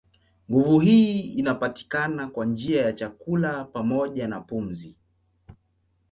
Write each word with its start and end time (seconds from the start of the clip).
Nguvu 0.51 0.79
hii 0.79 1.19
inapatikana 1.19 2.27
kwa 2.27 2.45
njia 2.45 2.81
ya 2.85 2.93
chakula 2.93 3.63
pamoja 3.63 4.27
na 4.27 4.41
pumzi. 4.41 4.95